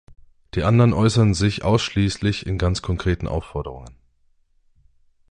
Die 0.55 0.63
anderen 0.63 0.93
äußern 0.93 1.35
sich 1.35 1.63
ausschließlich 1.63 2.47
in 2.47 2.57
ganz 2.57 2.81
konkreten 2.81 3.27
Aufforderungen. 3.27 3.97